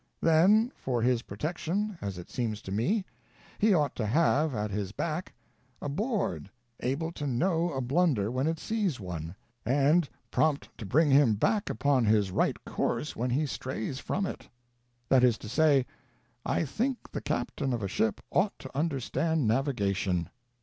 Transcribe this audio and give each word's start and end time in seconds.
Then, 0.19 0.71
for 0.75 1.03
his 1.03 1.21
protection, 1.21 1.95
as 2.01 2.17
it 2.17 2.27
seems 2.27 2.63
to 2.63 2.71
me, 2.71 3.05
he 3.59 3.71
ought 3.71 3.95
to 3.97 4.05
have 4.07 4.55
at 4.55 4.71
his 4.71 4.91
back 4.91 5.31
a 5.79 5.89
Board 5.89 6.49
able 6.79 7.11
to 7.11 7.27
know 7.27 7.71
a 7.71 7.81
blunder 7.81 8.31
when 8.31 8.47
it 8.47 8.57
sees 8.57 8.99
one, 8.99 9.35
and 9.63 10.09
prompt 10.31 10.75
to 10.79 10.87
bring 10.87 11.11
him 11.11 11.35
back 11.35 11.69
upon 11.69 12.05
his 12.05 12.31
right 12.31 12.57
course 12.65 13.15
when 13.15 13.29
he 13.29 13.45
strays 13.45 13.99
from 13.99 14.25
it. 14.25 14.49
That 15.07 15.23
is 15.23 15.37
to 15.37 15.47
say, 15.47 15.85
I 16.47 16.65
think 16.65 17.11
the 17.11 17.21
captain 17.21 17.71
of 17.71 17.83
a 17.83 17.87
ship 17.87 18.21
ought 18.31 18.57
to 18.57 18.75
understand 18.75 19.47
navigation. 19.47 20.31